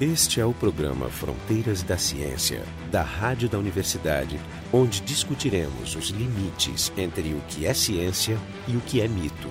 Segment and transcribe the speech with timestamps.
[0.00, 4.40] Este é o programa Fronteiras da Ciência, da Rádio da Universidade,
[4.72, 9.48] onde discutiremos os limites entre o que é ciência e o que é mito.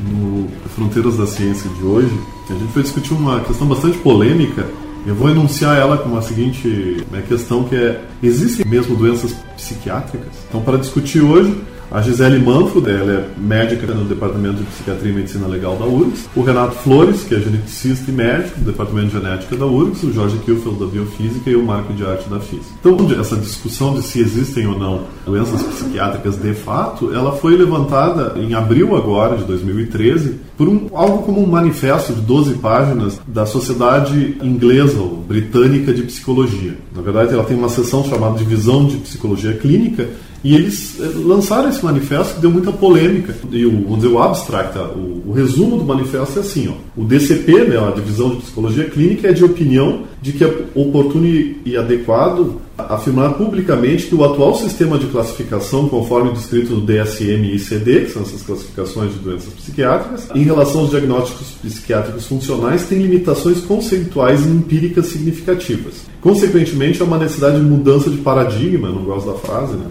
[0.00, 2.12] No Fronteiras da Ciência de hoje,
[2.50, 4.68] a gente vai discutir uma questão bastante polêmica.
[5.06, 10.28] Eu vou enunciar ela com a seguinte né, questão que é: existem mesmo doenças psiquiátricas?
[10.46, 11.58] Então, para discutir hoje,
[11.92, 16.26] a Gisele Manfro, ela é médica no Departamento de Psiquiatria e Medicina Legal da URGS.
[16.34, 20.02] O Renato Flores, que é geneticista e médico do Departamento de Genética da URGS.
[20.04, 21.50] O Jorge Kilfeld, da Biofísica.
[21.50, 22.72] E o Marco de Arte da Física.
[22.80, 28.38] Então, essa discussão de se existem ou não doenças psiquiátricas de fato, ela foi levantada
[28.38, 33.44] em abril agora, de 2013, por um, algo como um manifesto de 12 páginas da
[33.44, 36.76] Sociedade Inglesa ou Britânica de Psicologia.
[36.94, 40.08] Na verdade, ela tem uma seção chamada Divisão de Psicologia Clínica
[40.44, 43.34] e eles eh, lançaram esse manifesto que deu muita polêmica.
[43.50, 47.04] E o, vamos dizer, o abstract, o, o resumo do manifesto é assim: ó, o
[47.04, 51.76] DCP, né, a Divisão de Psicologia Clínica, é de opinião de que é oportuno e
[51.76, 58.02] adequado afirmar publicamente que o atual sistema de classificação, conforme descrito no DSM e ICD,
[58.02, 63.60] que são essas classificações de doenças psiquiátricas, em relação aos diagnósticos psiquiátricos funcionais, tem limitações
[63.60, 66.11] conceituais e empíricas significativas.
[66.22, 69.86] Consequentemente, há uma necessidade de mudança de paradigma, não gosto da frase, né?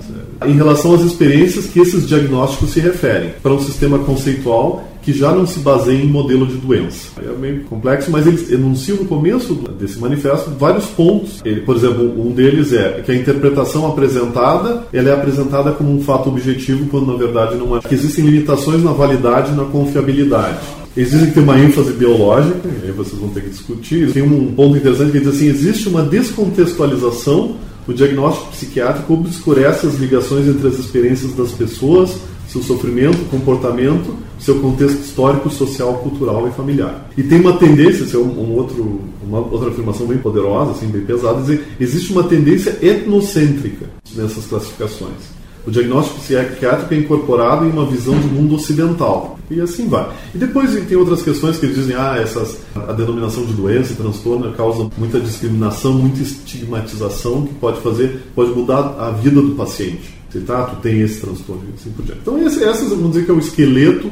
[0.47, 5.31] em relação às experiências que esses diagnósticos se referem, para um sistema conceitual que já
[5.31, 7.09] não se baseia em modelo de doença.
[7.19, 11.41] É meio complexo, mas eles enunciam no começo desse manifesto vários pontos.
[11.43, 16.01] Ele, por exemplo, um deles é que a interpretação apresentada ela é apresentada como um
[16.01, 17.79] fato objetivo, quando na verdade não é.
[17.79, 20.59] Que existem limitações na validade e na confiabilidade.
[20.95, 24.11] Existe que ter uma ênfase biológica, e aí vocês vão ter que discutir.
[24.11, 27.55] Tem um ponto interessante que diz assim: existe uma descontextualização.
[27.87, 32.15] O diagnóstico psiquiátrico obscurece as ligações entre as experiências das pessoas,
[32.47, 37.09] seu sofrimento, comportamento, seu contexto histórico, social, cultural e familiar.
[37.17, 40.87] E tem uma tendência, isso é um, um outro, uma outra afirmação bem poderosa, assim,
[40.87, 45.40] bem pesada, dizer existe uma tendência etnocêntrica nessas classificações.
[45.65, 49.37] O diagnóstico psiquiátrico é incorporado em uma visão de mundo ocidental.
[49.49, 50.09] E assim vai.
[50.33, 54.51] E depois tem outras questões que dizem, ah, essas, a denominação de doença e transtorno
[54.53, 60.15] causa muita discriminação, muita estigmatização que pode fazer, pode mudar a vida do paciente.
[60.31, 62.21] Você tá, tu tem esse transtorno e assim por diante.
[62.21, 64.09] Então, esse, essas, vamos dizer que é o esqueleto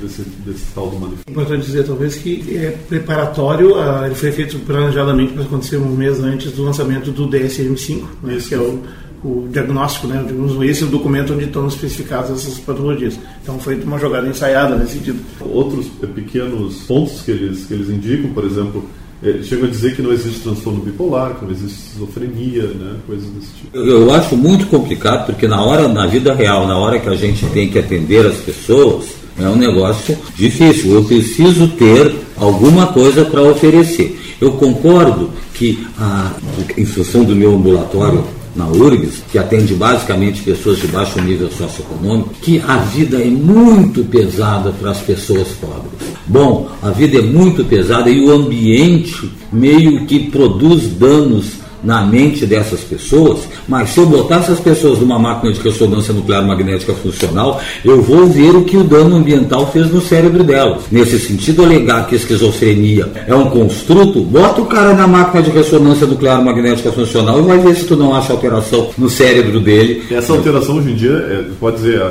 [0.00, 1.30] desse, desse tal do manifesto.
[1.30, 6.20] Importante dizer, talvez, que é preparatório, uh, ele foi feito planejadamente para acontecer um mês
[6.20, 8.82] antes do lançamento do DSM-5, né, que é o,
[9.24, 10.24] o diagnóstico, né,
[10.62, 13.18] esse é o documento onde estão especificadas essas patologias.
[13.42, 15.18] Então foi uma jogada ensaiada nesse sentido.
[15.40, 18.88] Outros pequenos pontos que eles, que eles indicam, por exemplo,
[19.22, 22.96] ele chega a dizer que não existe transtorno bipolar, que não existe esquizofrenia, né?
[23.06, 23.76] coisas desse tipo.
[23.76, 27.46] Eu acho muito complicado, porque na hora, na vida real, na hora que a gente
[27.46, 29.06] tem que atender as pessoas,
[29.38, 30.92] é um negócio difícil.
[30.92, 34.20] Eu preciso ter alguma coisa para oferecer.
[34.40, 36.32] Eu concordo que a,
[36.76, 38.22] em função do meu ambulatório
[38.56, 44.02] na URGS, que atende basicamente pessoas de baixo nível socioeconômico, que a vida é muito
[44.04, 46.16] pesada para as pessoas pobres.
[46.26, 51.55] Bom, a vida é muito pesada e o ambiente meio que produz danos
[51.86, 56.44] na mente dessas pessoas, mas se eu botar essas pessoas numa máquina de ressonância nuclear
[56.44, 60.82] magnética funcional, eu vou ver o que o dano ambiental fez no cérebro delas.
[60.90, 65.50] Nesse sentido, alegar que a esquizofrenia é um construto, bota o cara na máquina de
[65.50, 70.02] ressonância nuclear magnética funcional e vai ver se tu não acha alteração no cérebro dele.
[70.10, 72.02] Essa alteração hoje em dia é, pode dizer,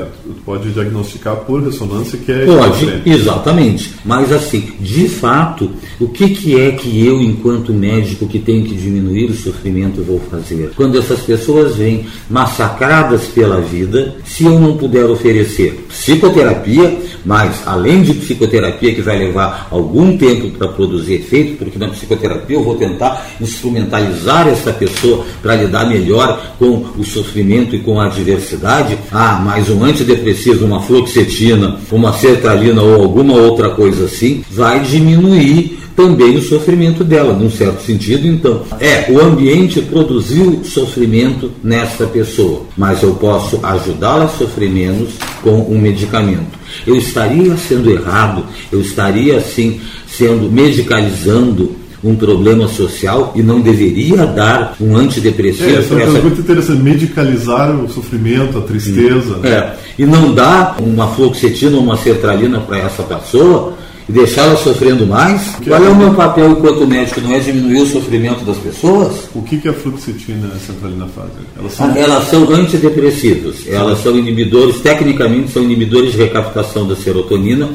[0.46, 3.94] pode diagnosticar por ressonância que é Pode, exatamente.
[4.06, 5.70] Mas assim, de fato,
[6.00, 10.04] o que, que é que eu, enquanto médico, que tenho que diminuir o sofrimento sofrimento
[10.04, 10.72] vou fazer?
[10.76, 18.04] Quando essas pessoas vêm massacradas pela vida, se eu não puder oferecer psicoterapia, mas além
[18.04, 22.76] de psicoterapia que vai levar algum tempo para produzir efeito, porque na psicoterapia eu vou
[22.76, 29.42] tentar instrumentalizar essa pessoa para lidar melhor com o sofrimento e com a adversidade, ah,
[29.44, 36.36] mas um antidepressivo, uma fluoxetina, uma sertralina ou alguma outra coisa assim, vai diminuir também
[36.36, 38.64] o sofrimento dela, num certo sentido, então.
[38.80, 45.10] É, o ambiente produziu sofrimento nessa pessoa, mas eu posso ajudá-la a sofrer menos
[45.42, 46.58] com um medicamento.
[46.86, 54.26] Eu estaria sendo errado, eu estaria assim sendo medicalizando um problema social e não deveria
[54.28, 55.70] dar um antidepressivo.
[55.70, 56.12] É, essa é essa...
[56.22, 59.38] muito interessante, medicalizar o sofrimento, a tristeza.
[59.38, 59.50] Né?
[59.50, 63.74] É, e não dar uma fluoxetina ou uma sertralina para essa pessoa
[64.08, 65.56] e deixá-la sofrendo mais?
[65.56, 67.22] Que Qual é o meu papel enquanto médico?
[67.22, 69.30] Não é diminuir o sofrimento das pessoas?
[69.34, 71.32] O que, que a fluoxetina e a centralina fazem?
[71.58, 73.68] Elas são, ah, elas são antidepressivos.
[73.68, 77.70] Elas são inibidores, tecnicamente são inibidores de recaptação da serotonina,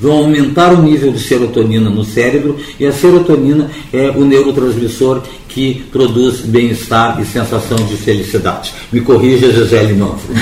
[0.00, 5.86] vão aumentar o nível de serotonina no cérebro e a serotonina é o neurotransmissor que
[5.90, 8.74] produz bem-estar e sensação de felicidade.
[8.92, 10.34] Me corrija, Gisele Manfro.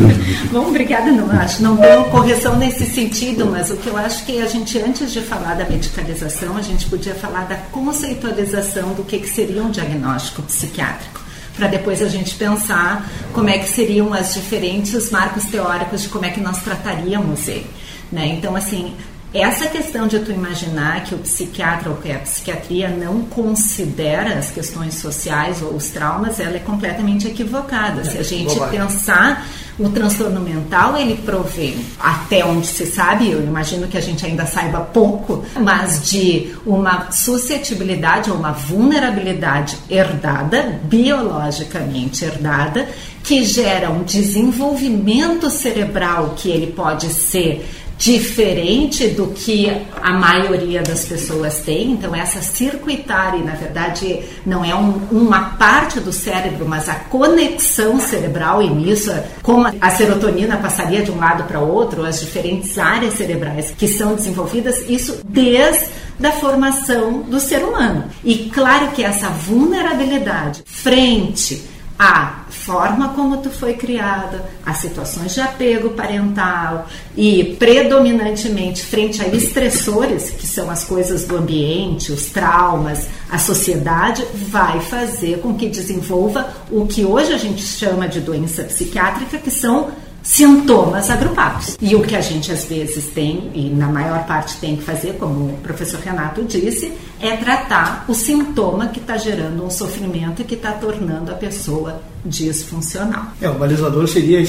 [0.52, 1.10] Bom, obrigada.
[1.10, 4.78] Não acho, não tenho correção nesse sentido, mas o que eu acho que a gente,
[4.78, 9.62] antes de falar da medicalização, a gente podia falar da conceitualização do que, que seria
[9.62, 15.46] um diagnóstico psiquiátrico para depois a gente pensar como é que seriam os diferentes marcos
[15.46, 17.66] teóricos de como é que nós trataríamos ele.
[18.10, 18.26] Né?
[18.28, 18.94] Então, assim,
[19.32, 24.50] essa questão de tu imaginar que o psiquiatra ou que a psiquiatria não considera as
[24.50, 28.00] questões sociais ou os traumas, ela é completamente equivocada.
[28.00, 29.46] É, Se a gente pensar
[29.78, 34.46] o transtorno mental, ele provém, até onde se sabe, eu imagino que a gente ainda
[34.46, 42.88] saiba pouco, mas de uma suscetibilidade ou uma vulnerabilidade herdada, biologicamente herdada,
[43.22, 49.68] que gera um desenvolvimento cerebral que ele pode ser diferente do que
[50.00, 51.90] a maioria das pessoas tem.
[51.90, 57.98] Então, essa circuitária, na verdade, não é um, uma parte do cérebro, mas a conexão
[57.98, 59.12] cerebral, e nisso,
[59.42, 64.14] como a serotonina passaria de um lado para outro, as diferentes áreas cerebrais que são
[64.14, 65.86] desenvolvidas, isso desde
[66.18, 68.04] da formação do ser humano.
[68.24, 71.62] E claro que essa vulnerabilidade frente
[71.98, 76.86] a forma como tu foi criada, as situações de apego parental
[77.16, 84.24] e predominantemente frente a estressores, que são as coisas do ambiente, os traumas, a sociedade,
[84.48, 89.50] vai fazer com que desenvolva o que hoje a gente chama de doença psiquiátrica, que
[89.50, 89.90] são
[90.22, 91.76] sintomas agrupados.
[91.80, 95.14] E o que a gente às vezes tem, e na maior parte tem que fazer,
[95.14, 100.44] como o professor Renato disse, é tratar o sintoma que está gerando um sofrimento e
[100.44, 103.32] que está tornando a pessoa disfuncional.
[103.40, 104.42] É, o balizador seria,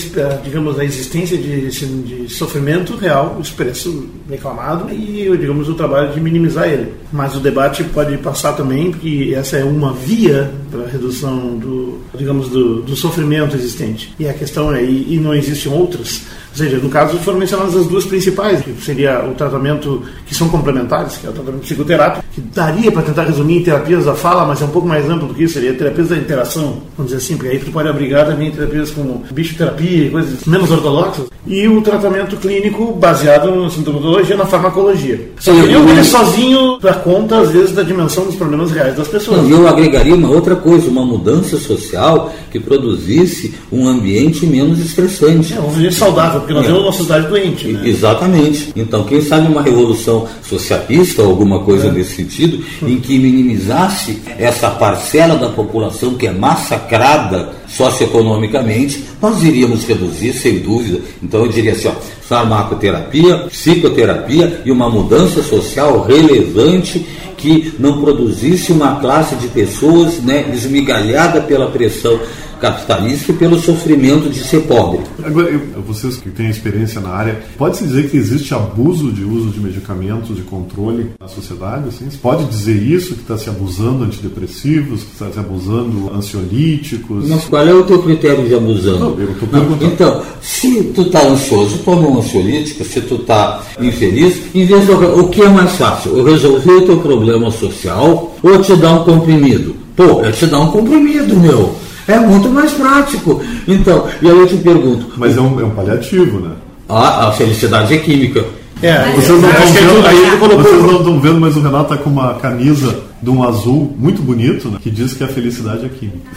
[0.43, 6.67] digamos, a existência de, de sofrimento real, expresso, reclamado, e, digamos, o trabalho de minimizar
[6.67, 6.93] ele.
[7.11, 11.99] Mas o debate pode passar também, porque essa é uma via para a redução do,
[12.15, 14.13] digamos, do, do sofrimento existente.
[14.19, 17.75] E a questão é, e, e não existem outras ou seja, no caso foram mencionadas
[17.75, 22.23] as duas principais, que seria o tratamento que são complementares, que é o tratamento psicoterápico,
[22.33, 25.27] que daria para tentar resumir em terapias da fala, mas é um pouco mais amplo
[25.27, 28.25] do que isso, seria terapias da interação, vamos dizer assim, porque aí tu pode abrigar
[28.25, 34.35] também terapias como bichoterapia e coisas menos ortodoxas, e o tratamento clínico baseado na sintomatologia,
[34.35, 35.31] na farmacologia.
[35.39, 39.07] Só que eu ele sozinho para conta, às vezes, da dimensão dos problemas reais das
[39.07, 39.49] pessoas.
[39.49, 45.53] eu agregaria uma outra coisa, uma mudança social que produzisse um ambiente menos estressante.
[45.53, 47.67] É, um ambiente saudável porque nós temos uma sociedade doente.
[47.67, 47.87] Né?
[47.87, 48.71] Exatamente.
[48.75, 51.91] Então, quem sabe uma revolução socialista ou alguma coisa é.
[51.91, 59.85] nesse sentido, em que minimizasse essa parcela da população que é massacrada socioeconomicamente, nós iríamos
[59.85, 60.99] reduzir, sem dúvida.
[61.21, 61.91] Então, eu diria assim: ó,
[62.21, 67.05] farmacoterapia, psicoterapia e uma mudança social relevante
[67.39, 72.19] que não produzisse uma classe de pessoas né, esmigalhada pela pressão
[72.59, 74.99] capitalista e pelo sofrimento de ser pobre.
[75.23, 79.49] Agora, eu, vocês que têm experiência na área, pode-se dizer que existe abuso de uso
[79.49, 81.89] de medicamentos de controle na sociedade?
[81.89, 82.09] Assim?
[82.09, 87.29] Você pode dizer isso, que está se abusando antidepressivos, que está se abusando ansiolíticos?
[87.29, 88.99] Mas qual é o teu critério de abusando?
[88.99, 89.85] Não, eu perguntando.
[89.85, 94.91] Então, se tu está ansioso, toma um ansiolítico, se tu está infeliz, em vez de,
[94.91, 96.17] o que é mais fácil?
[96.17, 99.75] Eu resolver o teu problema social ou te dar um comprimido?
[99.95, 101.75] Pô, é te dar um comprimido, meu.
[102.09, 103.41] É muito mais prático.
[103.67, 105.13] Então, e aí eu te pergunto.
[105.15, 106.55] Mas é um, é um paliativo, né?
[106.87, 108.43] A, a felicidade é química.
[108.81, 112.09] É, vocês não estão vendo, aí vocês não estão vendo, mas o Renato está com
[112.09, 116.31] uma camisa de um azul muito bonito, né, que diz que a felicidade é química.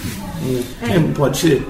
[0.82, 1.66] É, pode ser.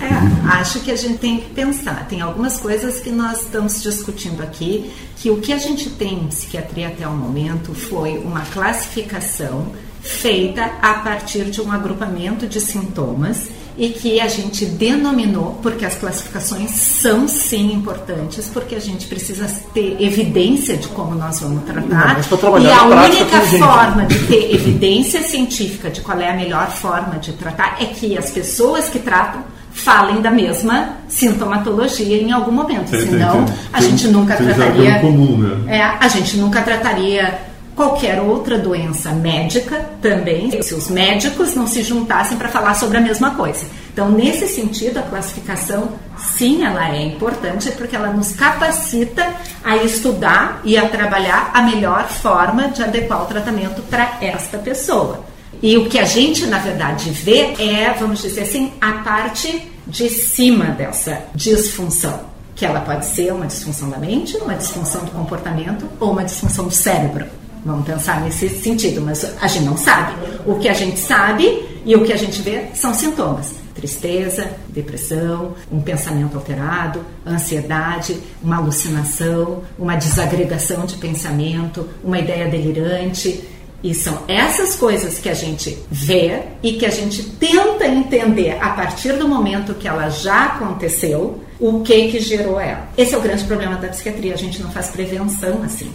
[0.00, 2.06] É, acho que a gente tem que pensar.
[2.08, 6.26] Tem algumas coisas que nós estamos discutindo aqui, que o que a gente tem em
[6.28, 9.66] psiquiatria até o momento foi uma classificação
[10.06, 15.96] feita a partir de um agrupamento de sintomas e que a gente denominou, porque as
[15.96, 22.14] classificações são sim importantes, porque a gente precisa ter evidência de como nós vamos tratar.
[22.14, 27.18] Não, e a única forma de ter evidência científica de qual é a melhor forma
[27.18, 32.90] de tratar é que as pessoas que tratam falem da mesma sintomatologia em algum momento.
[32.90, 35.00] Tem, Senão, tem, tem, a gente nunca trataria.
[35.00, 35.76] Comum, né?
[35.76, 37.38] é, a gente nunca trataria
[37.76, 43.00] qualquer outra doença médica também, se os médicos não se juntassem para falar sobre a
[43.00, 43.66] mesma coisa.
[43.92, 49.30] Então, nesse sentido, a classificação, sim, ela é importante porque ela nos capacita
[49.62, 55.24] a estudar e a trabalhar a melhor forma de adequar o tratamento para esta pessoa.
[55.62, 60.08] E o que a gente, na verdade, vê é, vamos dizer assim, a parte de
[60.08, 65.86] cima dessa disfunção que ela pode ser uma disfunção da mente, uma disfunção do comportamento
[66.00, 67.26] ou uma disfunção do cérebro.
[67.66, 70.14] Vamos pensar nesse sentido, mas a gente não sabe.
[70.46, 75.54] O que a gente sabe e o que a gente vê são sintomas tristeza, depressão,
[75.70, 83.44] um pensamento alterado, ansiedade, uma alucinação, uma desagregação de pensamento, uma ideia delirante.
[83.82, 88.70] E são essas coisas que a gente vê e que a gente tenta entender a
[88.70, 92.88] partir do momento que ela já aconteceu, o que que gerou ela.
[92.96, 95.92] Esse é o grande problema da psiquiatria, a gente não faz prevenção assim.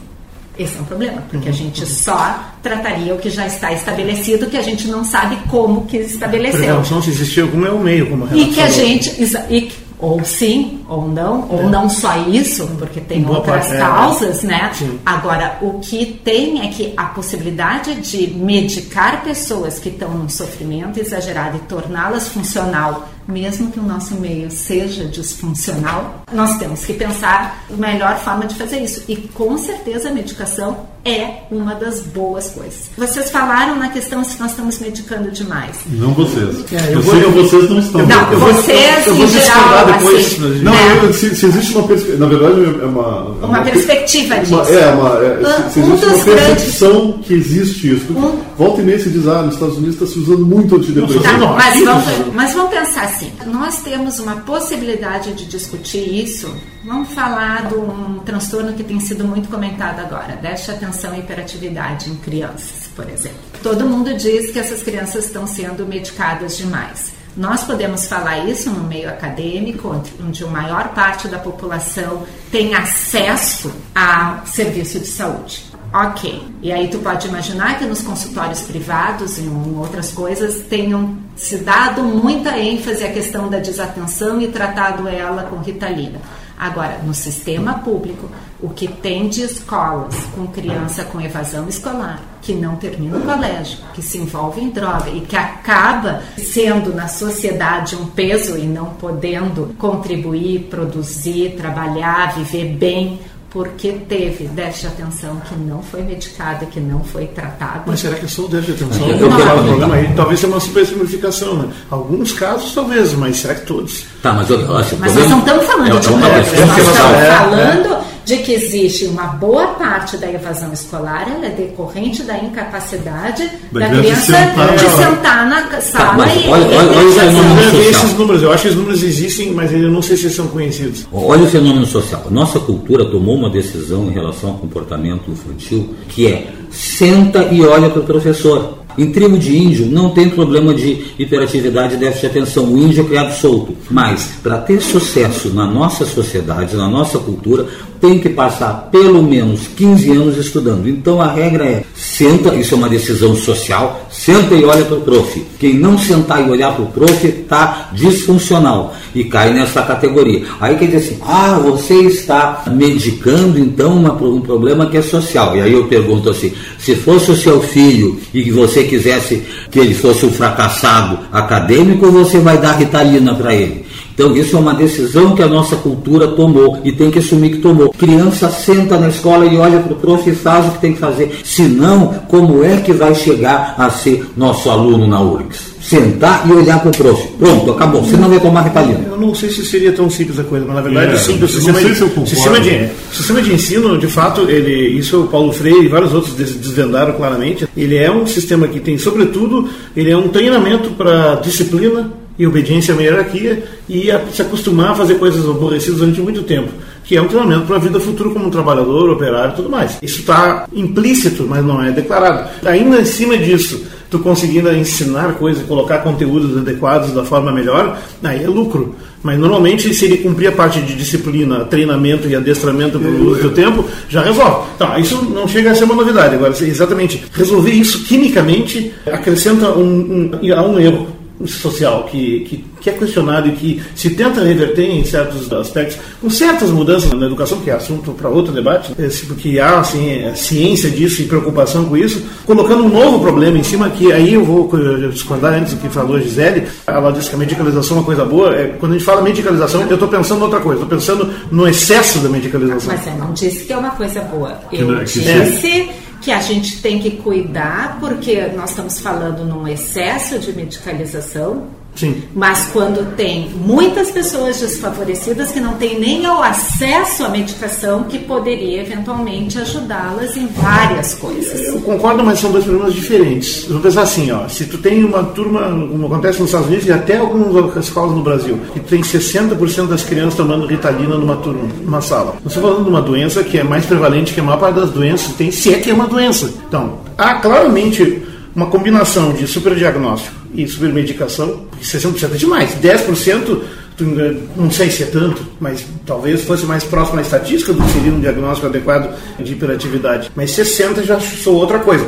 [0.62, 4.58] Esse é um problema, porque a gente só trataria o que já está estabelecido, que
[4.58, 6.60] a gente não sabe como que estabeleceu.
[6.60, 9.10] Prevenção, se existir algum, é o meio, como a E que a gente.
[9.50, 11.66] E, ou sim, ou não, ou é.
[11.68, 14.72] não só isso, porque tem Boa outras parte, causas, é, né?
[14.74, 15.00] Sim.
[15.06, 21.00] Agora, o que tem é que a possibilidade de medicar pessoas que estão num sofrimento
[21.00, 27.64] exagerado e torná-las funcional mesmo que o nosso meio seja disfuncional, nós temos que pensar
[27.72, 29.04] a melhor forma de fazer isso.
[29.08, 32.90] E com certeza a medicação é uma das boas coisas.
[32.98, 35.78] Vocês falaram na questão se nós estamos medicando demais.
[35.88, 36.64] Não vocês.
[36.72, 38.06] É, eu, eu vou, sei que vocês não estão.
[38.06, 40.26] Não, eu vocês eu, eu vou geral, depois.
[40.26, 41.00] Assim, não, né?
[41.04, 43.22] eu, se, se, existe uma perspectiva, na verdade é uma...
[43.22, 44.54] Uma, uma perspectiva disso.
[44.54, 47.28] Uma, é, uma, é, se, se existe uma percepção grandes...
[47.28, 48.14] que existe isso.
[48.14, 51.24] Um, volta e meia se diz, ah, nos Estados Unidos está se usando muito antidepressivo.
[51.24, 56.54] Tá, mas, vamos, mas vamos pensar assim, nós temos uma possibilidade de discutir isso.
[56.84, 62.10] Vamos falar de um transtorno que tem sido muito comentado agora, déficit atenção e hiperatividade
[62.10, 63.38] em crianças, por exemplo.
[63.62, 67.14] Todo mundo diz que essas crianças estão sendo medicadas demais.
[67.38, 73.72] Nós podemos falar isso no meio acadêmico, onde a maior parte da população tem acesso
[73.94, 75.72] a serviço de saúde.
[75.94, 76.42] Ok.
[76.62, 81.58] E aí tu pode imaginar que nos consultórios privados e em outras coisas tenham se
[81.58, 86.20] dado muita ênfase à questão da desatenção e tratado ela com ritalina.
[86.62, 88.30] Agora, no sistema público,
[88.62, 93.80] o que tem de escolas com criança com evasão escolar, que não termina o colégio,
[93.96, 98.92] que se envolve em droga e que acaba sendo na sociedade um peso e não
[98.92, 103.20] podendo contribuir, produzir, trabalhar, viver bem,
[103.52, 107.84] porque teve déficit de atenção que não foi medicada, que não foi tratada.
[107.86, 109.10] Mas será que é só o déficit de atenção?
[109.10, 111.74] Eu, não, não, problema aí, talvez seja uma super simplificação, né?
[111.90, 114.06] Alguns casos talvez, mas será que todos?
[114.24, 116.98] Tá, mas eu, acho Mas nós não estamos falando é, de é uma, nós estamos
[116.98, 123.50] falando de que existe uma boa parte da evasão escolar ela é decorrente da incapacidade
[123.72, 127.12] da, da criança sentar, de sentar na tá, sala tá, e olha, olha, olha o
[127.12, 130.48] fenômeno esses números, eu acho que os números existem, mas eu não sei se são
[130.48, 131.08] conhecidos.
[131.12, 132.28] Olha o fenômeno social.
[132.30, 137.90] Nossa cultura tomou uma decisão em relação ao comportamento infantil que é senta e olha
[137.90, 138.81] para o professor.
[138.98, 142.66] Em tribo de índio não tem problema de hiperatividade e déficit de atenção.
[142.66, 143.76] O índio é criado solto.
[143.90, 147.68] Mas, para ter sucesso na nossa sociedade, na nossa cultura,
[148.02, 150.90] tem que passar pelo menos 15 anos estudando.
[150.90, 155.02] Então a regra é: senta, isso é uma decisão social, senta e olha para o
[155.02, 155.46] prof.
[155.60, 160.44] Quem não sentar e olhar para o prof está disfuncional e cai nessa categoria.
[160.60, 165.56] Aí quer dizer assim: ah, você está medicando então uma, um problema que é social.
[165.56, 169.80] E aí eu pergunto assim: se fosse o seu filho e que você quisesse que
[169.80, 173.86] ele fosse um fracassado acadêmico, você vai dar ritalina para ele?
[174.22, 177.58] Então, isso é uma decisão que a nossa cultura tomou e tem que assumir que
[177.58, 177.90] tomou.
[177.90, 181.00] Criança senta na escola e olha para o prof e faz o que tem que
[181.00, 181.40] fazer.
[181.44, 185.72] Senão, como é que vai chegar a ser nosso aluno na URGS?
[185.82, 187.28] sentar e olhar para o prof.
[187.40, 188.04] Pronto, acabou.
[188.04, 189.08] Você não vai tomar retalina.
[189.10, 191.48] Eu não sei se seria tão simples a coisa, mas na verdade, é, sim, o
[191.48, 195.86] sistema, de, se sistema, de, sistema de ensino, de fato, ele, isso o Paulo Freire
[195.86, 197.68] e vários outros desvendaram claramente.
[197.76, 202.96] Ele é um sistema que tem, sobretudo, ele é um treinamento para disciplina, e obediência
[202.96, 206.70] à hierarquia e a se acostumar a fazer coisas aborrecidas durante muito tempo,
[207.04, 210.00] que é um treinamento para a vida futura como um trabalhador, operário e tudo mais.
[210.02, 212.50] Isso está implícito, mas não é declarado.
[212.66, 218.44] Ainda em cima disso, tu conseguindo ensinar coisas, colocar conteúdos adequados da forma melhor, aí
[218.44, 218.96] é lucro.
[219.22, 223.44] Mas normalmente, se ele cumprir a parte de disciplina, treinamento e adestramento para o uso
[223.44, 224.68] do tempo, já resolve.
[224.80, 226.34] Tá, isso não chega a ser uma novidade.
[226.34, 231.11] Agora, exatamente, resolver isso quimicamente acrescenta um, um, a um erro
[231.48, 236.30] social que, que, que, é questionado e que se tenta reverter em certos aspectos, com
[236.30, 238.94] certas mudanças na educação, que é assunto para outro debate,
[239.28, 243.90] porque há assim, ciência disso e preocupação com isso, colocando um novo problema em cima,
[243.90, 244.70] que aí eu vou
[245.12, 248.26] discordar antes do que falou a Gisele, ela disse que a medicalização é uma coisa
[248.26, 251.34] boa, é, quando a gente fala medicalização, eu estou pensando em outra coisa, estou pensando
[251.52, 252.94] no excesso da medicalização.
[252.94, 255.90] Mas eu não disse que é uma coisa boa, eu que, disse
[256.22, 262.24] que a gente tem que cuidar, porque nós estamos falando num excesso de medicalização Sim.
[262.34, 268.20] Mas quando tem muitas pessoas desfavorecidas que não têm nem o acesso à medicação que
[268.20, 271.68] poderia eventualmente ajudá-las em várias coisas.
[271.68, 273.66] Eu concordo, mas são dois problemas diferentes.
[273.66, 276.92] Vamos pensar assim, ó, se tu tem uma turma, como acontece nos Estados Unidos e
[276.92, 282.02] até algumas escolas no Brasil, que tem 60% das crianças tomando Ritalina numa turma, numa
[282.02, 282.36] sala.
[282.44, 284.90] Nós estamos falando de uma doença que é mais prevalente que a maior parte das
[284.92, 286.52] doenças, tem, se é que é uma doença.
[286.68, 288.24] Então, há claramente
[288.56, 292.72] uma combinação de superdiagnóstico e supermedicação, 60% é demais.
[292.76, 293.62] 10%
[294.04, 298.12] não sei se é tanto, mas talvez fosse mais próximo à estatística do que seria
[298.12, 300.32] um diagnóstico adequado de hiperatividade.
[300.36, 302.06] Mas 60 já sou outra coisa.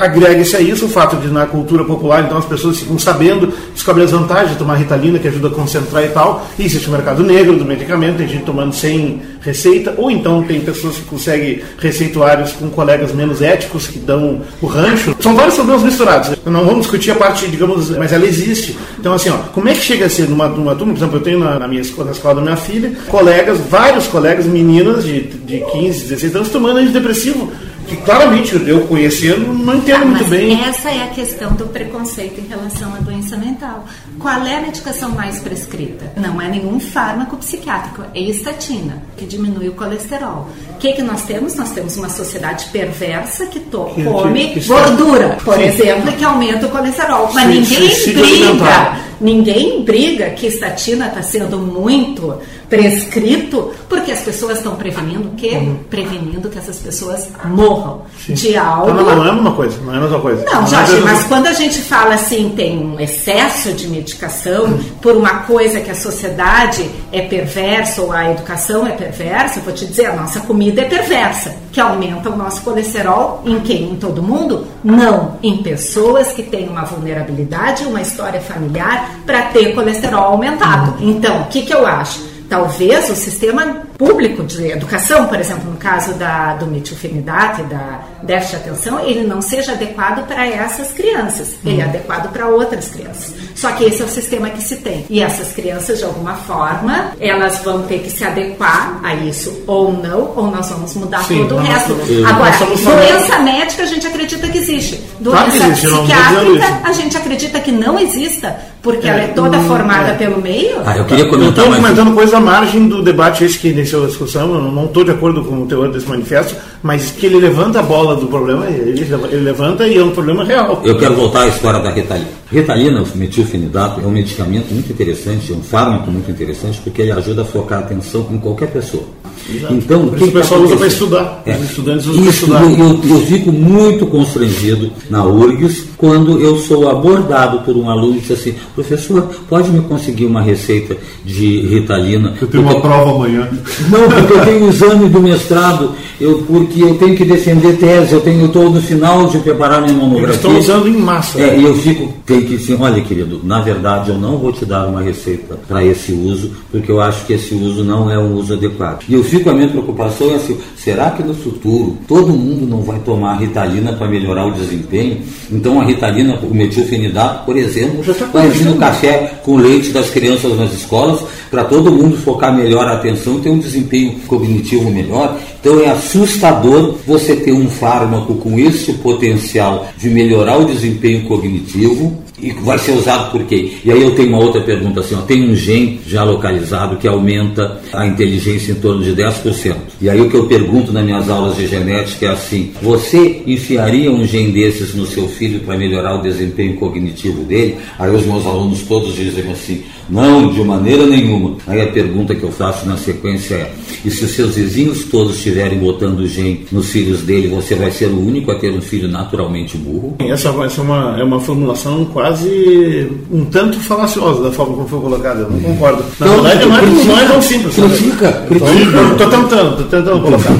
[0.00, 4.04] Agrega-se a isso o fato de na cultura popular, então as pessoas ficam sabendo, descobrem
[4.04, 6.46] as vantagens de tomar ritalina, que ajuda a concentrar e tal.
[6.58, 10.60] E existe o mercado negro do medicamento, tem gente tomando sem receita, ou então tem
[10.60, 15.14] pessoas que conseguem receituários com colegas menos éticos que dão o rancho.
[15.20, 16.36] São vários problemas misturados.
[16.44, 18.76] Não vamos discutir a parte, digamos, mas ela existe.
[18.98, 21.22] Então, assim, ó, como é que chega a ser numa, numa turma, por exemplo, eu
[21.22, 25.22] tenho na, na minha escola, na escola da minha filha, colegas, vários colegas, meninas de,
[25.22, 27.52] de 15, 16 anos tomando antidepressivo
[27.86, 30.60] que claramente eu conhecendo não entendo ah, muito bem.
[30.64, 33.84] Essa é a questão do preconceito em relação à doença mental.
[34.18, 36.12] Qual é a medicação mais prescrita?
[36.16, 40.48] Não é nenhum fármaco psiquiátrico, é estatina, que diminui o colesterol.
[40.70, 41.54] O que, que nós temos?
[41.54, 45.64] Nós temos uma sociedade perversa que, to come gordura, por sim.
[45.64, 47.30] exemplo, que aumenta o colesterol.
[47.32, 54.58] Mas sim, ninguém briga, ninguém briga que estatina está sendo muito prescrito, porque as pessoas
[54.58, 55.52] estão prevenindo o quê?
[55.54, 55.76] Uhum.
[55.88, 58.34] Prevenindo que essas pessoas morram Sim.
[58.34, 58.90] de algo.
[58.90, 60.44] Então, não, não é uma coisa, não é a mesma coisa.
[60.44, 64.64] Não, não Jorge, é mas quando a gente fala assim, tem um excesso de medicação
[64.64, 64.78] uhum.
[65.00, 69.72] por uma coisa que a sociedade é perversa ou a educação é perversa, eu vou
[69.72, 73.92] te dizer, a nossa comida é perversa, que aumenta o nosso colesterol em quem?
[73.92, 74.66] Em todo mundo?
[74.82, 81.02] Não, em pessoas que têm uma vulnerabilidade, uma história familiar para ter colesterol aumentado.
[81.02, 81.10] Uhum.
[81.10, 82.36] Então, o que, que eu acho?
[82.48, 88.00] talvez o sistema público de educação, por exemplo, no caso da, do metilfenidato e da
[88.22, 91.90] déficit de atenção, ele não seja adequado para essas crianças, ele é uhum.
[91.90, 93.34] adequado para outras crianças.
[93.54, 95.06] Só que esse é o sistema que se tem.
[95.08, 99.92] E essas crianças, de alguma forma, elas vão ter que se adequar a isso ou
[99.92, 101.96] não, ou nós vamos mudar Sim, todo o resto.
[102.26, 105.00] Agora, doença médica a gente acredita que existe.
[105.18, 109.58] Doença claro existe, psiquiátrica a gente acredita que não exista, porque é, ela é toda
[109.58, 110.14] hum, formada é.
[110.14, 110.76] pelo meio.
[110.84, 111.64] Ah, eu queria comentar.
[111.64, 114.86] Eu estou comentando coisa à margem do debate esse que iniciou a discussão, eu não
[114.86, 118.26] estou de acordo com o teor desse manifesto, mas que ele levanta a bola do
[118.26, 120.82] problema, ele, ele levanta e é um problema real.
[120.84, 122.26] Eu quero voltar à história da Ritalina.
[122.50, 127.12] Ritalina, o metilfenidato, é um medicamento muito interessante, é um fármaco muito interessante, porque ele
[127.12, 129.04] ajuda a focar a atenção em qualquer pessoa.
[129.48, 129.74] Exato.
[129.74, 131.42] Então, o que pessoal usa para estudar.
[131.46, 131.56] É.
[131.56, 132.62] Os estudantes usam para estudar.
[132.62, 138.20] Eu, eu, fico muito constrangido na URGS quando eu sou abordado por um aluno e
[138.20, 142.34] diz assim, professor, pode me conseguir uma receita de Ritalina?
[142.40, 142.76] Eu tenho porque...
[142.76, 143.48] uma prova amanhã.
[143.88, 148.14] Não, porque eu tenho o exame do mestrado, eu, porque eu tenho que defender tese,
[148.14, 150.26] eu tenho estou no final de preparar minha monografia.
[150.26, 151.40] Eles estão usando em massa.
[151.40, 154.64] É, e eu fico, tenho que dizer, olha querido, na verdade eu não vou te
[154.64, 158.34] dar uma receita para esse uso, porque eu acho que esse uso não é um
[158.34, 159.04] uso adequado.
[159.08, 162.82] E eu fico a minha preocupação é assim, será que no futuro todo mundo não
[162.82, 165.18] vai tomar Ritalina para melhorar o desempenho?
[165.50, 170.10] Então a Ritalina, o metilfenidato, por exemplo, tá vai vir no café com leite das
[170.10, 174.90] crianças nas escolas para todo mundo focar melhor a atenção e ter um desempenho cognitivo
[174.90, 175.38] melhor.
[175.60, 182.25] Então é assustador você ter um fármaco com esse potencial de melhorar o desempenho cognitivo
[182.40, 183.72] e vai ser usado por quê?
[183.84, 187.08] E aí eu tenho uma outra pergunta assim, ó, tem um gene já localizado que
[187.08, 189.74] aumenta a inteligência em torno de 10%.
[190.00, 194.10] E aí o que eu pergunto nas minhas aulas de genética é assim, você enfiaria
[194.10, 197.76] um gene desses no seu filho para melhorar o desempenho cognitivo dele?
[197.98, 201.56] Aí os meus alunos todos dizem assim, não, de maneira nenhuma.
[201.66, 203.72] Aí a pergunta que eu faço na sequência é,
[204.04, 208.06] e se os seus vizinhos todos estiverem botando gene nos filhos dele, você vai ser
[208.06, 210.16] o único a ter um filho naturalmente burro?
[210.20, 214.88] Essa, essa é, uma, é uma formulação quase quase um tanto falaciosa da forma como
[214.88, 215.40] foi colocada.
[215.40, 216.02] Eu não concordo.
[216.18, 217.74] Na então, verdade, não é, não é tão simples.
[217.74, 220.52] Critica, Estou tentando, estou tentando colocar.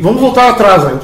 [0.00, 0.84] Vamos voltar atrás.
[0.84, 0.98] Né?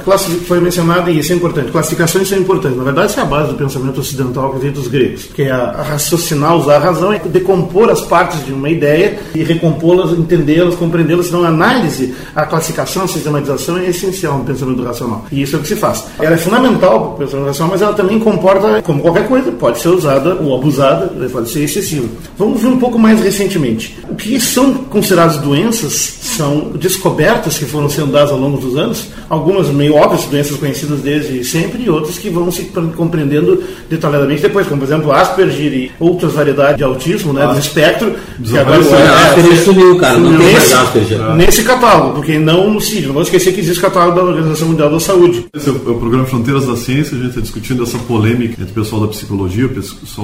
[0.46, 1.70] Foi mencionado, e isso é importante.
[1.70, 2.76] Classificações são importantes.
[2.76, 5.24] Na verdade, isso é a base do pensamento ocidental que vem dos gregos.
[5.34, 9.42] Que é a, raciocinar, usar a razão, é decompor as partes de uma ideia e
[9.42, 11.28] recompô-las, entendê-las, compreendê-las.
[11.28, 15.24] Então, a análise, a classificação, a sistematização é essencial no pensamento racional.
[15.30, 16.06] E isso é o que se faz.
[16.18, 19.78] Ela é fundamental para o pensamento racional, mas ela também comporta, como qualquer coisa, pode
[19.78, 22.06] ser ser usada ou abusada, pode ser excessiva.
[22.38, 23.98] Vamos ver um pouco mais recentemente.
[24.08, 29.08] O que são consideradas doenças são descobertas que foram sendo dadas ao longo dos anos,
[29.28, 32.64] algumas meio óbvias, doenças conhecidas desde sempre, e outras que vão se
[32.96, 37.58] compreendendo detalhadamente depois, como por exemplo Asperger e outras variedades de autismo, né, ah, do
[37.58, 38.14] espectro.
[38.42, 41.34] Que agora é, Asperger sumiu, cara, não tem mais Asperger.
[41.34, 44.68] Nesse catálogo, porque não no CID, não vamos esquecer que existe o catálogo da Organização
[44.68, 45.46] Mundial da Saúde.
[45.54, 48.54] Esse é o, é o programa Fronteiras da Ciência, a gente está discutindo essa polêmica
[48.60, 49.79] entre o pessoal da psicologia o pessoal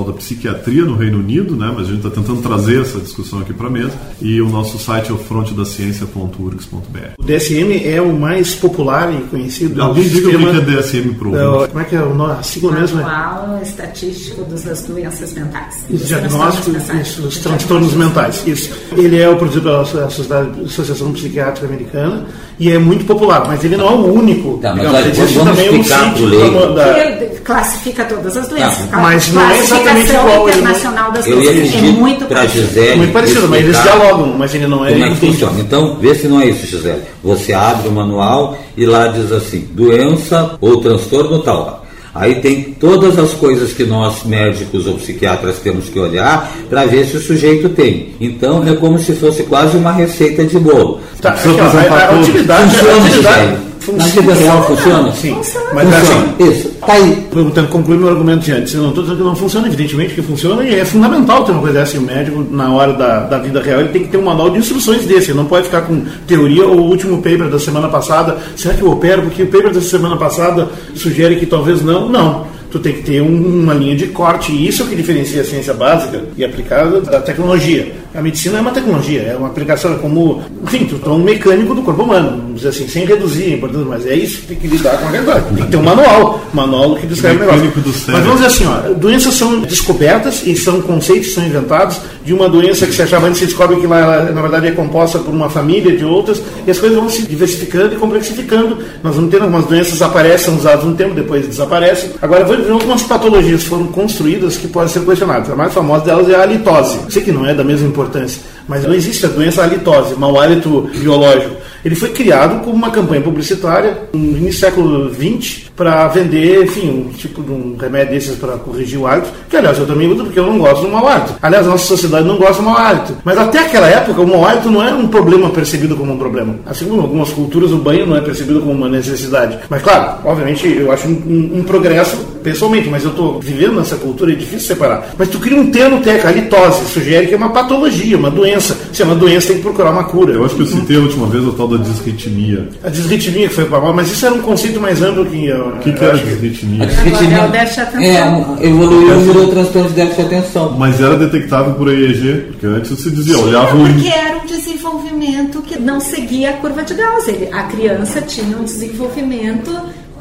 [0.07, 3.53] da psiquiatria no Reino Unido, né, mas a gente está tentando trazer essa discussão aqui
[3.53, 6.99] para a mesa, e o nosso site é o frontedaciencia.urgs.br.
[7.19, 9.83] O DSM é o mais popular e conhecido.
[9.83, 12.35] Alguém diga o que é DSM para o Como é que é o nome?
[12.39, 13.03] A sigla mesmo?
[13.03, 15.85] Manual Estatístico das Doenças Mentais.
[15.91, 18.43] Os diagnósticos, os transtornos mentais.
[18.47, 18.71] Isso.
[18.97, 22.27] Ele é produzido pela Associação Psiquiátrica Americana
[22.59, 24.59] e é muito popular, mas ele não é o único.
[24.59, 26.99] Tá, mas olha, vamos também um sítio da...
[26.99, 28.87] Ele classifica todas as doenças.
[28.89, 30.49] Tá, mas não é exatamente igual.
[30.49, 31.75] Internacional das doenças.
[31.75, 32.97] É muito parecido.
[32.97, 34.93] muito parecido, mas eles dialogam, mas ele não é.
[34.93, 35.61] Como é que funciona?
[35.61, 37.03] Então, vê se não é isso, Gisele.
[37.23, 41.87] Você abre o manual e lá diz assim: doença ou transtorno tal.
[42.19, 47.05] Aí tem todas as coisas que nós médicos ou psiquiatras temos que olhar para ver
[47.05, 48.15] se o sujeito tem.
[48.19, 51.01] Então é como se fosse quase uma receita de bolo.
[51.21, 53.66] Tá, aqui, ó, a, a, a utilidade, funciona, a utilidade.
[53.93, 55.13] Na vida real funciona?
[55.13, 55.35] Sim.
[55.35, 55.67] Funciona.
[55.73, 56.25] Mas funciona.
[56.25, 56.69] assim, isso.
[56.87, 57.27] Tá aí.
[57.33, 58.75] Perguntando, concluir meu argumento de antes.
[58.75, 61.61] Eu não estou dizendo que não funciona, evidentemente que funciona e é fundamental ter uma
[61.61, 61.99] coisa dessa.
[61.99, 64.59] O médico, na hora da, da vida real, ele tem que ter um manual de
[64.59, 65.31] instruções desse.
[65.31, 68.39] Ele não pode ficar com teoria ou o último paper da semana passada.
[68.57, 69.23] Será que eu opero?
[69.23, 72.09] Porque o paper da semana passada sugere que talvez não.
[72.09, 74.53] Não tu tem que ter um, uma linha de corte.
[74.53, 77.93] E isso é o que diferencia a ciência básica e aplicada da tecnologia.
[78.15, 81.83] A medicina é uma tecnologia, é uma aplicação é como, enfim, tu um mecânico do
[81.83, 84.67] corpo humano, vamos dizer assim, sem reduzir a importância, mas é isso que tem que
[84.69, 85.45] lidar com a realidade.
[85.55, 87.73] Tem que ter um manual, manual que descreve o negócio.
[88.09, 92.49] Mas vamos dizer assim, ó, doenças são descobertas e são conceitos são inventados de uma
[92.49, 95.51] doença que se achava antes, se descobre que ela, na verdade, é composta por uma
[95.51, 98.79] família de outras, e as coisas vão se diversificando e complexificando.
[99.03, 102.11] Nós vamos ter algumas doenças aparecem, são usadas um tempo, depois desaparecem.
[102.21, 105.51] Agora, vamos algumas patologias foram construídas que podem ser questionadas.
[105.51, 106.99] A mais famosa delas é a halitose.
[107.09, 108.43] Sei que não é da mesma importância.
[108.69, 111.57] Mas não existe a doença halitose, mau hálito biológico.
[111.85, 117.07] Ele foi criado como uma campanha publicitária no início do século XX para vender, enfim,
[117.07, 120.25] um tipo de um remédio desses para corrigir o hálito, que aliás eu também uso
[120.25, 121.35] porque eu não gosto do mau hálito.
[121.41, 123.17] Aliás, a nossa sociedade não gosta do mau hálito.
[123.23, 126.57] Mas até aquela época o mau hálito não era um problema percebido como um problema.
[126.67, 129.59] Assim como algumas culturas o banho não é percebido como uma necessidade.
[129.69, 133.97] Mas claro, obviamente eu acho um, um, um progresso pessoalmente, mas eu estou vivendo nessa
[133.97, 135.09] cultura, é difícil separar.
[135.19, 138.79] Mas tu cria um termo técnico, halitose, sugere que é uma patologia, uma doença.
[138.93, 140.33] Se é uma doença, tem que procurar uma cura.
[140.33, 142.69] Eu acho que eu citei a última vez o tal da disritmia.
[142.85, 145.51] A disritmia que foi para mal, mas isso era um conceito mais amplo que.
[145.51, 146.85] O que, que era a disritmia?
[146.85, 148.59] A disritmia é o déficit de atenção.
[148.61, 150.77] É, evoluiu e virou transtorno de déficit de atenção.
[150.79, 153.85] Mas era detectável por EEG, porque antes se dizia, olhava o.
[153.89, 157.27] Porque era um desenvolvimento que não seguia a curva de Gauss.
[157.27, 159.73] Ele, a criança tinha um desenvolvimento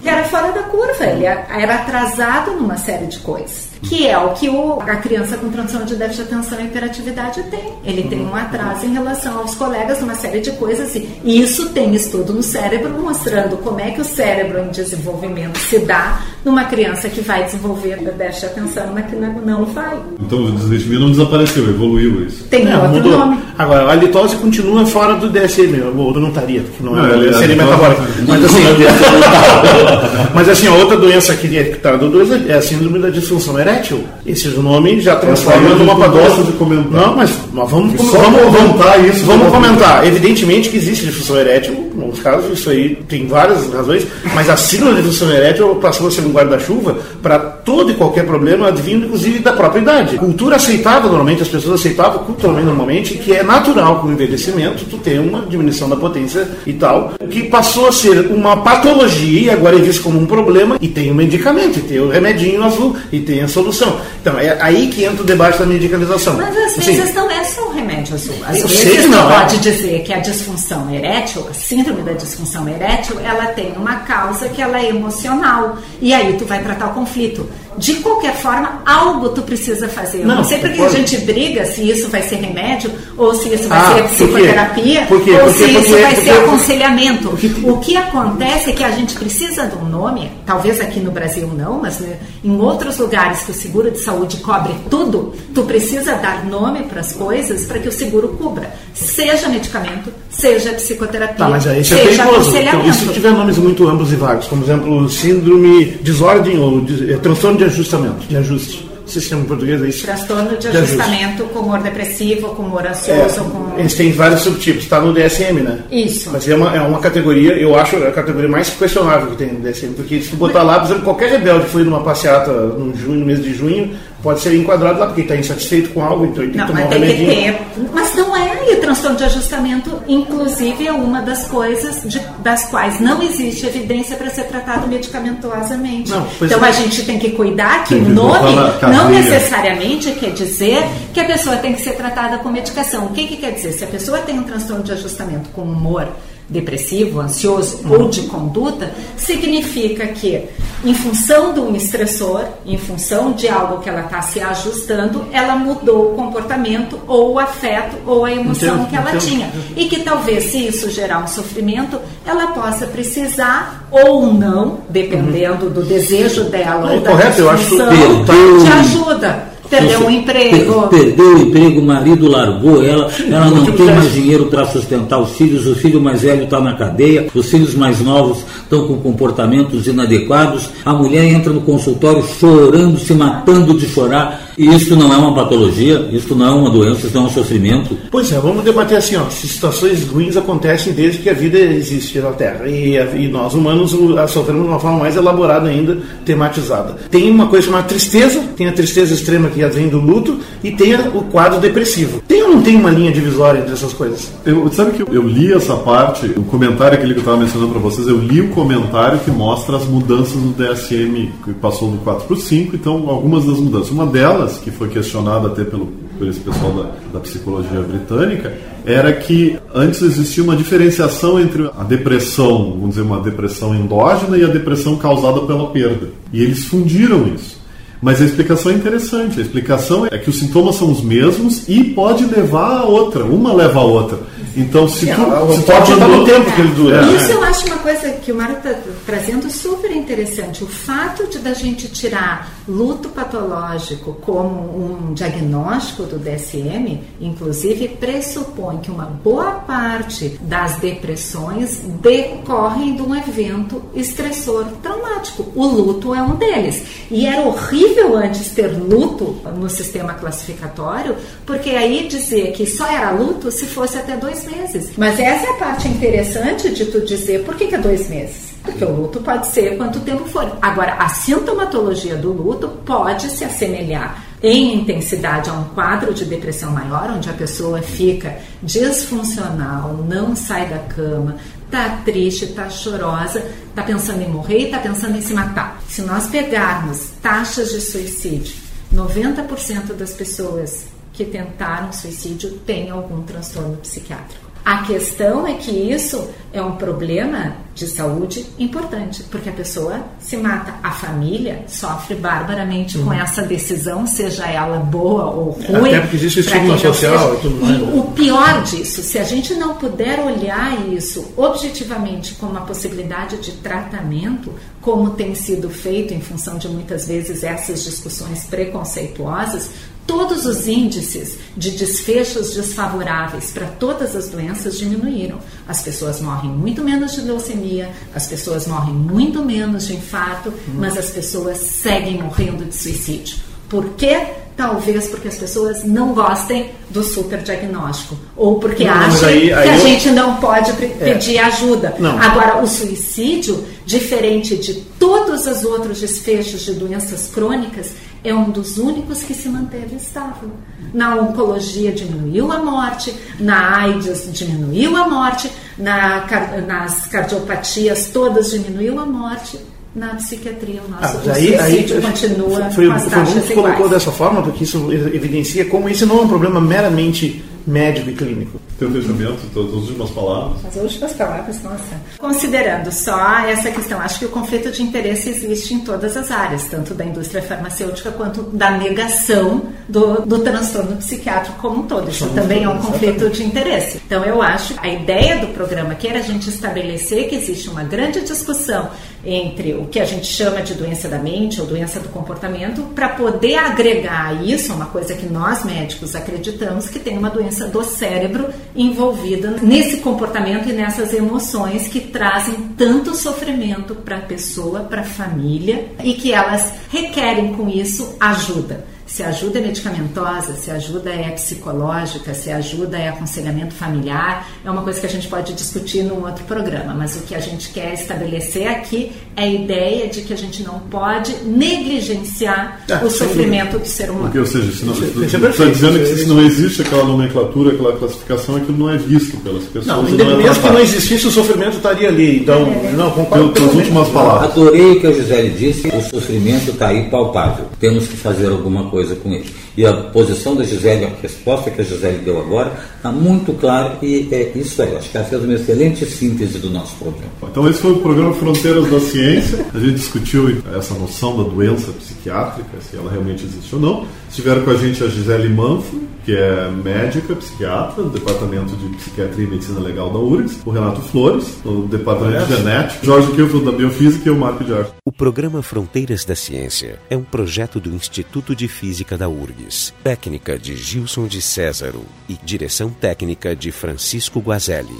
[0.09, 4.49] era fora da curva, ele era atrasado numa série de coisas que é o que
[4.49, 7.73] o, a criança com transtorno de déficit de atenção e hiperatividade tem.
[7.83, 11.93] Ele tem um atraso em relação aos colegas numa série de coisas e isso tem
[11.95, 17.09] estudo no cérebro mostrando como é que o cérebro em desenvolvimento se dá numa criança
[17.09, 19.97] que vai desenvolver déficit de atenção, mas que não vai.
[20.19, 22.43] Então o desligamento não desapareceu, evoluiu isso.
[22.45, 23.19] Tem não, outro mudou.
[23.19, 23.39] nome.
[23.57, 27.29] Agora, a litose continua fora do DSM, o outro não estaria, porque não, não é,
[27.29, 28.01] é seria metabólica.
[28.27, 28.61] Mas assim,
[30.33, 33.74] mas assim, a outra doença que está do 2 é a síndrome da disfunção erétil
[33.75, 34.03] erétil.
[34.25, 36.91] Esse nome já transforma numa padosta de comentar.
[36.91, 39.25] Não, mas, mas vamos, vamos, vamos comentar isso.
[39.25, 40.07] Vamos comentar.
[40.07, 45.01] Evidentemente que existe disfunção erétil, alguns casos, isso aí tem várias razões, mas a síndrome
[45.01, 49.39] de disfunção erétil passou a ser um guarda-chuva para todo e qualquer problema, advindo inclusive
[49.39, 50.17] da própria idade.
[50.17, 54.97] Cultura aceitável, normalmente, as pessoas aceitavam culturalmente, normalmente, que é natural com o envelhecimento, tu
[54.97, 59.75] tem uma diminuição da potência e tal, que passou a ser uma patologia e agora
[59.75, 62.95] é visto como um problema e tem o um medicamento, e tem o remedinho azul,
[63.11, 64.01] e tem a solução.
[64.21, 66.35] Então, é aí que entra o debate da medicalização.
[66.35, 68.35] Mas às vezes assim, não é só o remédio azul.
[68.45, 69.39] Às vezes sei não, é.
[69.39, 74.49] pode dizer que a disfunção erétil, a síndrome da disfunção erétil, ela tem uma causa
[74.49, 75.77] que ela é emocional.
[76.01, 80.21] E aí tu vai tratar o conflito de qualquer forma, algo tu precisa fazer.
[80.21, 83.53] Eu não, não sei porque a gente briga se isso vai ser remédio, ou se
[83.53, 85.31] isso vai ah, ser psicoterapia, por quê?
[85.31, 87.37] ou por se isso vai ser aconselhamento.
[87.63, 91.47] O que acontece é que a gente precisa de um nome, talvez aqui no Brasil
[91.47, 96.15] não, mas né, em outros lugares que o seguro de saúde cobre tudo, tu precisa
[96.15, 98.73] dar nome para as coisas para que o seguro cubra.
[98.93, 102.77] Seja medicamento, seja psicoterapia, tá, mas aí seja é aconselhamento.
[102.77, 107.17] Então, e se tiver nomes muito amplos e vagos, como exemplo síndrome, desordem ou é,
[107.17, 108.89] transtorno de ajustamento, de ajuste.
[109.05, 110.03] sistema português é isso?
[110.05, 113.39] Transtorno de ajustamento com humor depressivo, com humor ansioso.
[113.39, 113.79] É, com...
[113.79, 115.79] Eles têm vários subtipos, está no DSM, né?
[115.91, 116.29] Isso.
[116.31, 119.59] Mas é uma, é uma categoria, eu acho a categoria mais questionável que tem no
[119.61, 123.19] DSM, porque se botar lá, por exemplo, qualquer rebelde que foi numa passeata no, junho,
[123.19, 126.53] no mês de junho, pode ser enquadrado lá porque está insatisfeito com algo, então ele
[126.53, 127.53] tem Não, que tomar mas um tem que remedinho.
[127.53, 127.89] ter.
[127.93, 128.54] Mas não é.
[128.67, 133.65] E o transtorno de ajustamento, inclusive, é uma das coisas de- das quais não existe
[133.65, 136.11] evidência para ser tratado medicamentosamente.
[136.11, 136.69] Não, então é.
[136.69, 138.55] a gente tem que cuidar que Tem o nome
[138.91, 143.05] não necessariamente quer dizer que a pessoa tem que ser tratada com medicação.
[143.05, 143.73] O que, que quer dizer?
[143.73, 146.07] Se a pessoa tem um transtorno de ajustamento com humor
[146.47, 150.43] depressivo, ansioso ou de conduta, significa que,
[150.83, 155.55] em função de um estressor, em função de algo que ela está se ajustando, ela
[155.55, 159.51] mudou o comportamento ou o afeto ou a emoção que ela tinha.
[159.75, 165.83] E que talvez, se isso gerar um sofrimento, ela possa precisar ou não, dependendo do
[165.83, 169.54] desejo dela Não, ou da correto, eu acho que de ajuda.
[169.69, 170.55] Perdeu um emprego.
[170.89, 175.19] Per- Perdeu o emprego, o marido largou ela, ela não tem mais dinheiro para sustentar
[175.19, 178.97] os filhos, o filho mais velho está na cadeia, os filhos mais novos estão com
[178.97, 184.44] comportamentos inadequados, a mulher entra no consultório chorando, se matando de chorar.
[184.57, 187.31] E isso não é uma patologia, isso não é uma doença, isso não é um
[187.31, 187.97] sofrimento.
[188.09, 192.31] Pois é, vamos debater assim, ó, situações ruins acontecem desde que a vida existe na
[192.31, 192.67] Terra.
[192.67, 196.95] E, e nós humanos a sofremos de uma forma mais elaborada ainda, tematizada.
[197.09, 200.95] Tem uma coisa chamada tristeza, tem a tristeza extrema que vem do luto, e tem
[200.95, 202.21] o quadro depressivo.
[202.27, 204.31] Tem não tem uma linha divisória entre essas coisas?
[204.45, 207.71] Eu, sabe que eu, eu li essa parte, o comentário aquele que eu estava mencionando
[207.71, 211.97] para vocês, eu li o comentário que mostra as mudanças no DSM, que passou do
[211.97, 213.91] 4 para o 5, então algumas das mudanças.
[213.91, 215.87] Uma delas, que foi questionada até pelo,
[216.17, 221.83] por esse pessoal da, da psicologia britânica, era que antes existia uma diferenciação entre a
[221.83, 226.09] depressão, vamos dizer, uma depressão endógena e a depressão causada pela perda.
[226.31, 227.64] E eles fundiram isso.
[228.01, 229.39] Mas a explicação é interessante.
[229.39, 233.23] A explicação é que os sintomas são os mesmos e pode levar a outra.
[233.23, 234.19] Uma leva a outra.
[234.55, 237.05] Então, se tu, o se tu pote está no tempo que ele dura.
[237.05, 237.15] É.
[237.15, 240.63] Isso eu acho uma coisa que o Mário está trazendo super interessante.
[240.63, 248.77] O fato de da gente tirar luto patológico como um diagnóstico do DSM, inclusive, pressupõe
[248.77, 255.51] que uma boa parte das depressões decorrem de um evento estressor traumático.
[255.55, 256.83] O luto é um deles.
[257.11, 261.15] E era horrível antes ter luto no sistema classificatório,
[261.45, 264.91] porque aí dizer que só era luto se fosse até dois meses.
[264.97, 268.55] Mas essa é a parte interessante de tu dizer por que, que é dois meses.
[268.63, 270.57] Porque o luto pode ser quanto tempo for.
[270.61, 276.71] Agora, a sintomatologia do luto pode se assemelhar em intensidade a um quadro de depressão
[276.71, 281.37] maior, onde a pessoa fica disfuncional, não sai da cama,
[281.69, 285.81] tá triste, tá chorosa, tá pensando em morrer tá pensando em se matar.
[285.87, 288.55] Se nós pegarmos taxas de suicídio,
[288.93, 294.45] 90% das pessoas que tentaram suicídio têm algum transtorno psiquiátrico.
[294.65, 300.35] A questão é que isso é um problema de saúde importante, porque a pessoa se
[300.37, 300.73] mata.
[300.81, 305.89] A família sofre barbaramente com essa decisão, seja ela boa ou ruim.
[305.89, 307.93] Até porque existe o estigma social e tudo mais, E né?
[307.93, 313.51] o pior disso, se a gente não puder olhar isso objetivamente como uma possibilidade de
[313.51, 314.51] tratamento,
[314.81, 319.69] como tem sido feito em função de muitas vezes essas discussões preconceituosas,
[320.07, 325.39] todos os índices de desfechos desfavoráveis para todas as doenças diminuíram.
[325.67, 330.97] As pessoas morrem muito menos de leucemia, as pessoas morrem muito menos de infarto, mas
[330.97, 333.37] as pessoas seguem morrendo de suicídio.
[333.67, 334.27] Por quê?
[334.55, 338.15] Talvez porque as pessoas não gostem do superdiagnóstico.
[338.37, 341.95] Ou porque Não, acham aí- aí que a eu- gente não pode pre- pedir ajuda.
[341.99, 342.17] Não.
[342.17, 347.87] Agora, o suicídio, diferente de todos os outros desfechos de doenças crônicas,
[348.25, 350.49] é um dos únicos que se manteve estável.
[350.93, 356.25] Na oncologia diminuiu a morte, na AIDS diminuiu a morte, na
[356.65, 359.59] nas cardiopatias todas diminuiu a morte.
[359.95, 363.53] Na psiquiatria, o nosso Ah, aí, aí continua foi, com as foi bom taxas que
[363.53, 368.13] colocou dessa forma, porque isso evidencia como esse não é um problema meramente médico e
[368.13, 368.59] clínico.
[368.77, 369.05] Teu tuas
[369.53, 370.65] tuas últimas palavras.
[370.65, 372.01] As últimas palavras, nossa.
[372.17, 376.65] Considerando só essa questão, acho que o conflito de interesse existe em todas as áreas,
[376.65, 382.09] tanto da indústria farmacêutica quanto da negação do, do transtorno psiquiátrico como um todo.
[382.09, 384.01] Isso também é um conflito de interesse.
[384.05, 387.69] Então, eu acho que a ideia do programa aqui era a gente estabelecer que existe
[387.69, 388.89] uma grande discussão
[389.25, 393.09] entre o que a gente chama de doença da mente ou doença do comportamento, para
[393.09, 397.83] poder agregar a isso, uma coisa que nós médicos acreditamos que tem uma doença do
[397.83, 405.01] cérebro envolvida nesse comportamento e nessas emoções que trazem tanto sofrimento para a pessoa, para
[405.01, 408.94] a família e que elas requerem com isso ajuda.
[409.15, 413.73] Se a ajuda é medicamentosa, se a ajuda é psicológica, se a ajuda é aconselhamento
[413.73, 417.33] familiar, é uma coisa que a gente pode discutir num outro programa, mas o que
[417.33, 422.81] a gente quer estabelecer aqui é a ideia de que a gente não pode negligenciar
[422.91, 424.25] ah, o sofrimento do ser humano.
[424.25, 428.57] Porque, ou seja, se não, está dizendo que se não existe aquela nomenclatura, aquela classificação,
[428.57, 429.87] aquilo não é visto pelas pessoas.
[429.87, 432.41] Não, não é mesmo que não existisse, o sofrimento estaria ali.
[432.41, 432.91] Então, é.
[432.91, 433.53] não, concordo.
[433.53, 434.51] Pelas últimas palavras.
[434.51, 437.67] Adorei o que a Gisele disse, o sofrimento está aí palpável.
[437.79, 439.45] Temos que fazer alguma coisa com ele.
[439.77, 443.97] E a posição da Gisele, a resposta que a Gisele deu agora, está muito clara
[444.01, 444.95] e é isso aí.
[444.95, 447.31] Acho que ela fez uma excelente síntese do nosso programa.
[447.43, 449.65] Então, esse foi o programa Fronteiras da Ciência.
[449.73, 454.07] A gente discutiu essa noção da doença psiquiátrica, se ela realmente existe ou não.
[454.29, 459.45] Estiveram com a gente a Gisele Manfro, que é médica, psiquiatra, do Departamento de Psiquiatria
[459.45, 463.71] e Medicina Legal da URGS, o Renato Flores, do Departamento de Genética, Jorge Kilfield, da
[463.71, 464.93] Biofísica e o Marco de Arte.
[465.05, 470.57] O programa Fronteiras da Ciência é um projeto do Instituto de Física da URGS, técnica
[470.57, 474.97] de Gilson de Césaro e direção técnica de Francisco Guazelli.